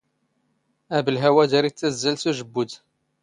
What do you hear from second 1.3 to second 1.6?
ⴰⴷ